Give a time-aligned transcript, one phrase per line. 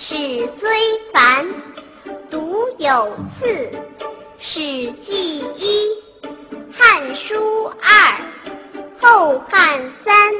[0.00, 0.14] 史
[0.56, 0.70] 虽
[1.12, 1.44] 繁，
[2.30, 3.46] 读有次。
[4.38, 4.60] 《史
[4.92, 5.88] 记》一，
[6.72, 7.34] 《汉书》
[7.82, 8.14] 二，
[9.02, 10.32] 《后汉》三，《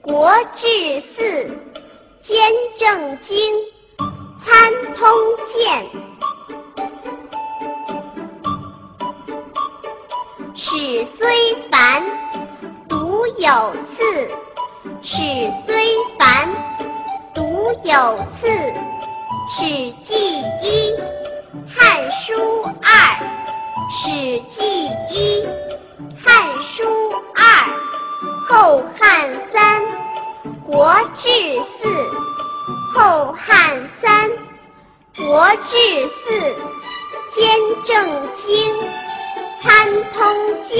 [0.00, 0.66] 国志》
[1.00, 1.22] 四，
[2.20, 2.36] 《兼
[2.76, 3.54] 正经》，
[4.44, 5.08] 《参通
[5.46, 5.86] 鉴》。
[10.56, 12.02] 史虽繁，
[12.88, 14.28] 读有次。
[15.04, 15.22] 史
[15.64, 16.48] 虽繁，
[17.84, 18.48] 有次。
[19.54, 19.64] 《史
[20.02, 20.14] 记》
[20.62, 20.96] 一，
[21.68, 22.32] 《汉书》
[22.80, 22.90] 二，
[23.92, 24.08] 《史
[24.48, 24.62] 记》
[25.12, 25.44] 一，
[26.24, 26.82] 《汉书》
[27.34, 27.42] 二，
[28.48, 29.82] 《后汉》三，
[30.64, 31.28] 《国志》
[31.64, 31.86] 四，
[32.94, 34.30] 《后汉》三，
[35.16, 35.76] 《国志》
[36.08, 36.30] 四，
[37.30, 37.44] 《兼
[37.84, 37.94] 正
[38.32, 38.74] 经》，
[39.62, 40.78] 《参通鉴》，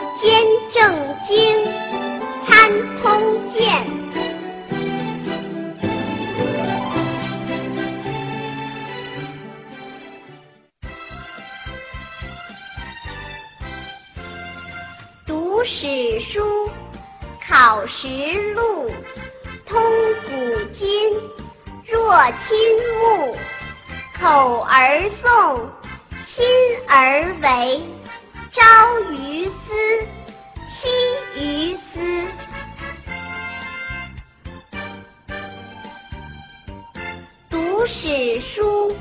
[0.20, 1.36] 《兼正经》，
[15.60, 16.70] 《读史书，
[17.46, 18.08] 考实
[18.54, 18.90] 录，
[19.66, 19.78] 通
[20.24, 21.12] 古今，
[21.86, 22.56] 若亲
[22.98, 23.36] 目，
[24.18, 25.60] 口而诵，
[26.24, 26.46] 心
[26.88, 27.78] 而为，
[28.50, 28.62] 朝
[29.12, 29.74] 于斯，
[30.66, 30.88] 夕
[31.36, 32.26] 于斯。
[37.50, 38.96] 读史书，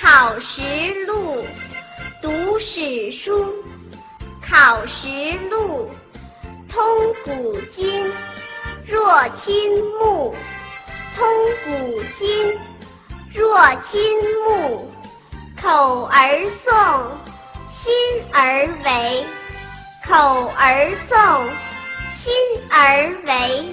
[0.00, 0.62] 考实
[1.06, 1.44] 录，
[2.22, 3.52] 读史书。
[4.50, 5.06] 草食
[5.48, 5.88] 鹿，
[6.68, 6.82] 通
[7.24, 8.04] 古今，
[8.84, 9.70] 若亲
[10.00, 10.34] 目；
[11.16, 11.24] 通
[11.64, 12.58] 古今，
[13.32, 14.02] 若亲
[14.44, 14.90] 目。
[15.62, 17.06] 口而诵，
[17.70, 17.92] 心
[18.32, 19.24] 而为；
[20.04, 21.48] 口而诵，
[22.12, 22.32] 心
[22.70, 23.72] 而为。